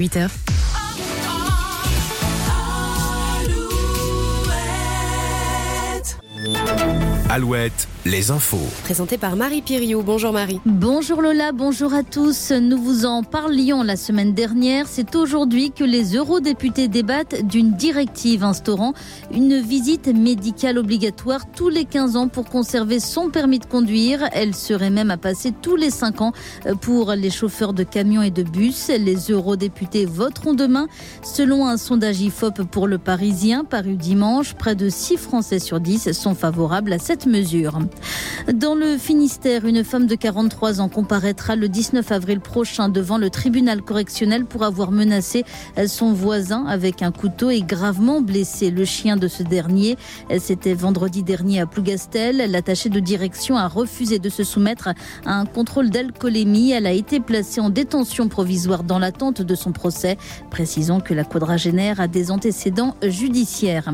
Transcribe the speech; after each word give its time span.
8h. 0.00 0.30
Alouette, 7.28 7.86
les 8.06 8.30
infos. 8.30 8.56
Présenté 8.84 9.18
par 9.18 9.36
Marie 9.36 9.60
Piriou. 9.60 10.02
Bonjour 10.02 10.32
Marie. 10.32 10.58
Bonjour 10.64 11.20
Lola, 11.20 11.52
bonjour 11.52 11.92
à 11.92 12.02
tous. 12.02 12.50
Nous 12.50 12.78
vous 12.78 13.04
en 13.04 13.22
parlions 13.22 13.82
la 13.82 13.96
semaine 13.96 14.32
dernière. 14.32 14.86
C'est 14.88 15.14
aujourd'hui 15.14 15.70
que 15.70 15.84
les 15.84 16.16
eurodéputés 16.16 16.88
débattent 16.88 17.46
d'une 17.46 17.72
directive 17.72 18.42
instaurant 18.42 18.94
une 19.32 19.60
visite 19.60 20.08
médicale 20.08 20.78
obligatoire 20.78 21.50
tous 21.54 21.68
les 21.68 21.84
15 21.84 22.16
ans 22.16 22.28
pour 22.28 22.46
conserver 22.46 23.00
son 23.00 23.28
permis 23.28 23.58
de 23.58 23.66
conduire. 23.66 24.28
Elle 24.32 24.54
serait 24.54 24.90
même 24.90 25.10
à 25.10 25.18
passer 25.18 25.52
tous 25.52 25.76
les 25.76 25.90
5 25.90 26.22
ans 26.22 26.32
pour 26.80 27.12
les 27.12 27.30
chauffeurs 27.30 27.74
de 27.74 27.82
camions 27.82 28.22
et 28.22 28.30
de 28.30 28.42
bus. 28.42 28.88
Les 28.88 29.30
eurodéputés 29.30 30.06
voteront 30.06 30.54
demain. 30.54 30.86
Selon 31.22 31.66
un 31.66 31.76
sondage 31.76 32.22
IFOP 32.22 32.62
pour 32.70 32.86
le 32.86 32.96
Parisien 32.96 33.64
paru 33.64 33.96
dimanche, 33.96 34.54
près 34.54 34.74
de 34.74 34.88
6 34.88 35.18
Français 35.18 35.58
sur 35.58 35.80
10 35.80 36.12
sont 36.12 36.34
favorables 36.34 36.94
à 36.94 36.98
cette 36.98 37.26
mesure. 37.26 37.78
Dans 38.52 38.74
le 38.74 38.96
Finistère, 38.98 39.64
une 39.64 39.84
femme 39.84 40.06
de 40.06 40.14
43 40.14 40.80
ans 40.80 40.88
comparaîtra 40.88 41.56
le 41.56 41.68
19 41.68 42.10
avril 42.10 42.40
prochain 42.40 42.88
devant 42.88 43.18
le 43.18 43.30
tribunal 43.30 43.82
correctionnel 43.82 44.44
pour 44.44 44.64
avoir 44.64 44.90
menacé 44.90 45.44
son 45.86 46.12
voisin 46.12 46.64
avec 46.66 47.02
un 47.02 47.12
couteau 47.12 47.50
et 47.50 47.62
gravement 47.62 48.20
blessé 48.20 48.70
le 48.70 48.84
chien 48.84 49.16
de 49.16 49.28
ce 49.28 49.42
dernier. 49.42 49.96
C'était 50.38 50.74
vendredi 50.74 51.22
dernier 51.22 51.60
à 51.60 51.66
Plougastel. 51.66 52.50
L'attachée 52.50 52.88
de 52.88 53.00
direction 53.00 53.56
a 53.56 53.68
refusé 53.68 54.18
de 54.18 54.28
se 54.28 54.42
soumettre 54.42 54.88
à 55.26 55.34
un 55.34 55.44
contrôle 55.44 55.90
d'alcoolémie. 55.90 56.72
Elle 56.72 56.86
a 56.86 56.92
été 56.92 57.20
placée 57.20 57.60
en 57.60 57.70
détention 57.70 58.28
provisoire 58.28 58.84
dans 58.84 58.98
l'attente 58.98 59.42
de 59.42 59.54
son 59.54 59.72
procès. 59.72 60.16
Précisons 60.50 61.00
que 61.00 61.14
la 61.14 61.24
quadragénaire 61.24 62.00
a 62.00 62.08
des 62.08 62.30
antécédents 62.30 62.96
judiciaires. 63.02 63.92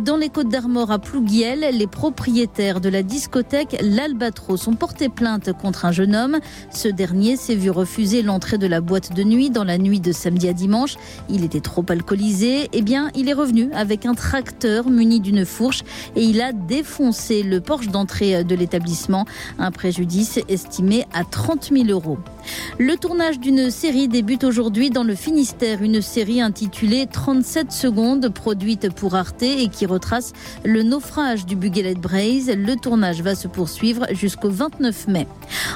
Dans 0.00 0.16
les 0.16 0.28
Côtes 0.28 0.48
d'Armor 0.48 0.90
à 0.90 0.98
Plouguiel, 0.98 1.66
les 1.72 1.86
propriétaires 1.86 2.80
de 2.80 2.88
la 2.88 3.02
discothèque 3.22 3.76
L'Albatros 3.80 4.66
ont 4.66 4.74
porté 4.74 5.08
plainte 5.08 5.52
contre 5.52 5.84
un 5.84 5.92
jeune 5.92 6.16
homme. 6.16 6.40
Ce 6.72 6.88
dernier 6.88 7.36
s'est 7.36 7.54
vu 7.54 7.70
refuser 7.70 8.20
l'entrée 8.22 8.58
de 8.58 8.66
la 8.66 8.80
boîte 8.80 9.14
de 9.14 9.22
nuit 9.22 9.48
dans 9.48 9.62
la 9.62 9.78
nuit 9.78 10.00
de 10.00 10.10
samedi 10.10 10.48
à 10.48 10.52
dimanche. 10.52 10.96
Il 11.28 11.44
était 11.44 11.60
trop 11.60 11.84
alcoolisé. 11.88 12.68
Eh 12.72 12.82
bien, 12.82 13.12
il 13.14 13.28
est 13.28 13.32
revenu 13.32 13.70
avec 13.74 14.06
un 14.06 14.14
tracteur 14.14 14.90
muni 14.90 15.20
d'une 15.20 15.44
fourche 15.44 15.84
et 16.16 16.24
il 16.24 16.40
a 16.40 16.52
défoncé 16.52 17.44
le 17.44 17.60
porche 17.60 17.86
d'entrée 17.86 18.42
de 18.42 18.54
l'établissement. 18.56 19.24
Un 19.60 19.70
préjudice 19.70 20.40
estimé 20.48 21.04
à 21.14 21.22
30 21.22 21.70
000 21.72 21.90
euros. 21.90 22.18
Le 22.78 22.96
tournage 22.96 23.38
d'une 23.38 23.70
série 23.70 24.08
débute 24.08 24.44
aujourd'hui 24.44 24.90
dans 24.90 25.04
le 25.04 25.14
Finistère, 25.14 25.82
une 25.82 26.00
série 26.00 26.40
intitulée 26.40 27.06
37 27.06 27.70
secondes, 27.70 28.28
produite 28.28 28.92
pour 28.92 29.14
Arte 29.14 29.42
et 29.42 29.68
qui 29.68 29.86
retrace 29.86 30.32
le 30.64 30.82
naufrage 30.82 31.46
du 31.46 31.54
Bugelet 31.54 31.94
Braise. 31.94 32.50
Le 32.56 32.76
tournage 32.76 33.22
va 33.22 33.34
se 33.34 33.48
poursuivre 33.48 34.06
jusqu'au 34.12 34.50
29 34.50 35.08
mai. 35.08 35.26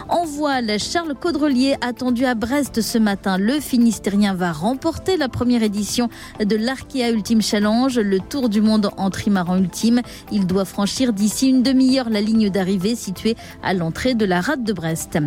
En 0.08 0.24
voile, 0.24 0.78
Charles 0.78 1.14
Caudrelier 1.14 1.76
attendu 1.80 2.24
à 2.24 2.34
Brest 2.34 2.80
ce 2.80 2.98
matin. 2.98 3.38
Le 3.38 3.60
Finistérien 3.60 4.34
va 4.34 4.52
remporter 4.52 5.16
la 5.16 5.28
première 5.28 5.62
édition 5.62 6.08
de 6.40 6.56
l'Arkea 6.56 7.10
Ultime 7.10 7.42
Challenge, 7.42 7.98
le 7.98 8.20
tour 8.20 8.48
du 8.48 8.60
monde 8.60 8.90
en 8.96 9.10
trimaran 9.10 9.58
ultime. 9.58 10.00
Il 10.32 10.46
doit 10.46 10.64
franchir 10.64 11.12
d'ici 11.12 11.48
une 11.48 11.62
demi-heure 11.62 12.10
la 12.10 12.20
ligne 12.20 12.50
d'arrivée 12.50 12.94
située 12.94 13.36
à 13.62 13.74
l'entrée 13.74 14.14
de 14.14 14.24
la 14.24 14.40
rade 14.40 14.64
de 14.64 14.72
Brest. 14.72 15.18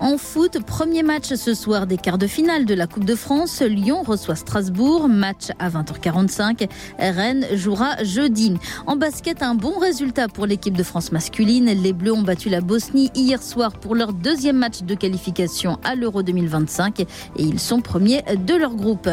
En 0.00 0.16
foot, 0.18 0.58
premier 0.64 0.87
match 0.96 1.34
ce 1.34 1.54
soir 1.54 1.86
des 1.86 1.96
quarts 1.96 2.18
de 2.18 2.26
finale 2.26 2.64
de 2.64 2.74
la 2.74 2.86
Coupe 2.86 3.04
de 3.04 3.14
France. 3.14 3.62
Lyon 3.62 4.02
reçoit 4.02 4.34
Strasbourg, 4.34 5.08
match 5.08 5.50
à 5.58 5.70
20h45. 5.70 6.68
Rennes 6.98 7.46
jouera 7.52 8.02
jeudi. 8.02 8.54
En 8.86 8.96
basket, 8.96 9.42
un 9.42 9.54
bon 9.54 9.78
résultat 9.78 10.28
pour 10.28 10.46
l'équipe 10.46 10.76
de 10.76 10.82
France 10.82 11.12
masculine. 11.12 11.66
Les 11.66 11.92
Bleus 11.92 12.12
ont 12.12 12.22
battu 12.22 12.48
la 12.48 12.60
Bosnie 12.60 13.10
hier 13.14 13.42
soir 13.42 13.72
pour 13.72 13.94
leur 13.94 14.12
deuxième 14.12 14.56
match 14.56 14.82
de 14.82 14.94
qualification 14.94 15.78
à 15.84 15.94
l'Euro 15.94 16.22
2025 16.22 17.00
et 17.00 17.06
ils 17.36 17.60
sont 17.60 17.80
premiers 17.80 18.22
de 18.22 18.54
leur 18.54 18.74
groupe. 18.74 19.08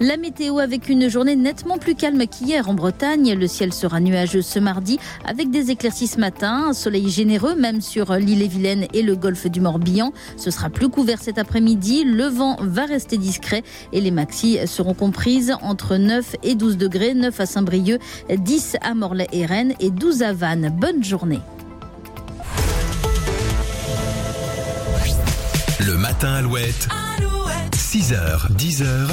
La 0.00 0.16
météo 0.16 0.58
avec 0.58 0.88
une 0.88 1.10
journée 1.10 1.36
nettement 1.36 1.76
plus 1.76 1.96
calme 1.96 2.26
qu'hier 2.26 2.68
en 2.68 2.74
Bretagne. 2.74 3.34
Le 3.34 3.46
ciel 3.46 3.74
sera 3.74 4.00
nuageux 4.00 4.42
ce 4.42 4.58
mardi 4.58 4.98
avec 5.26 5.50
des 5.50 5.70
éclaircies 5.70 6.06
ce 6.06 6.18
matin, 6.18 6.66
un 6.68 6.72
soleil 6.72 7.10
généreux 7.10 7.56
même 7.56 7.80
sur 7.80 8.14
l'île 8.14 8.42
et 8.42 8.48
Vilaine 8.48 8.86
et 8.94 9.02
le 9.02 9.16
golfe 9.16 9.46
du 9.48 9.60
Morbihan. 9.60 10.12
Ce 10.36 10.50
sera 10.50 10.70
plus 10.70 10.88
couvert 10.88 11.15
cet 11.20 11.38
après-midi. 11.38 12.04
Le 12.04 12.24
vent 12.24 12.56
va 12.60 12.84
rester 12.86 13.18
discret 13.18 13.62
et 13.92 14.00
les 14.00 14.10
maxis 14.10 14.58
seront 14.66 14.94
comprises 14.94 15.54
entre 15.62 15.96
9 15.96 16.36
et 16.42 16.54
12 16.54 16.76
degrés, 16.76 17.14
9 17.14 17.38
à 17.40 17.46
Saint-Brieuc, 17.46 18.00
10 18.30 18.76
à 18.82 18.94
Morlaix 18.94 19.28
et 19.32 19.46
Rennes 19.46 19.74
et 19.80 19.90
12 19.90 20.22
à 20.22 20.32
Vannes. 20.32 20.74
Bonne 20.78 21.02
journée. 21.02 21.40
Le 25.86 25.96
matin 25.96 26.34
Alouette. 26.34 26.88
6h, 27.74 28.52
10h. 28.56 28.96